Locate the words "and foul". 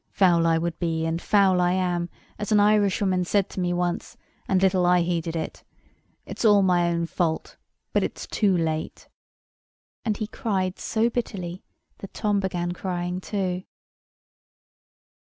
1.05-1.61